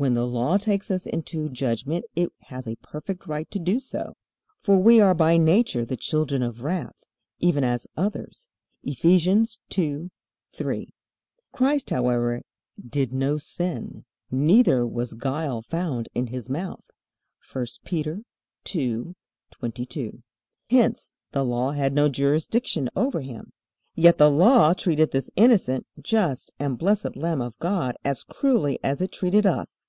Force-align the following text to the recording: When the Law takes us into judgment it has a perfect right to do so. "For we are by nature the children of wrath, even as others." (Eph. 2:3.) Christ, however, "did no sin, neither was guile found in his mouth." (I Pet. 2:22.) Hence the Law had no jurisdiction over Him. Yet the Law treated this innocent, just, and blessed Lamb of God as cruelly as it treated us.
When 0.00 0.14
the 0.14 0.26
Law 0.26 0.56
takes 0.56 0.90
us 0.90 1.04
into 1.04 1.50
judgment 1.50 2.06
it 2.16 2.32
has 2.44 2.66
a 2.66 2.76
perfect 2.76 3.26
right 3.26 3.50
to 3.50 3.58
do 3.58 3.78
so. 3.78 4.16
"For 4.58 4.78
we 4.82 4.98
are 4.98 5.14
by 5.14 5.36
nature 5.36 5.84
the 5.84 5.98
children 5.98 6.42
of 6.42 6.62
wrath, 6.62 6.96
even 7.38 7.64
as 7.64 7.86
others." 7.98 8.48
(Eph. 8.86 9.02
2:3.) 9.02 10.86
Christ, 11.52 11.90
however, 11.90 12.40
"did 12.82 13.12
no 13.12 13.36
sin, 13.36 14.06
neither 14.30 14.86
was 14.86 15.12
guile 15.12 15.60
found 15.60 16.08
in 16.14 16.28
his 16.28 16.48
mouth." 16.48 16.90
(I 17.54 17.66
Pet. 17.84 18.24
2:22.) 18.64 20.22
Hence 20.70 21.10
the 21.32 21.44
Law 21.44 21.72
had 21.72 21.92
no 21.92 22.08
jurisdiction 22.08 22.88
over 22.96 23.20
Him. 23.20 23.52
Yet 23.94 24.16
the 24.16 24.30
Law 24.30 24.72
treated 24.72 25.10
this 25.10 25.30
innocent, 25.36 25.86
just, 26.00 26.52
and 26.58 26.78
blessed 26.78 27.16
Lamb 27.16 27.42
of 27.42 27.58
God 27.58 27.96
as 28.02 28.24
cruelly 28.24 28.78
as 28.82 29.02
it 29.02 29.12
treated 29.12 29.44
us. 29.44 29.88